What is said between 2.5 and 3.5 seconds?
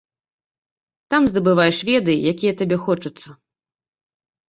табе хочацца.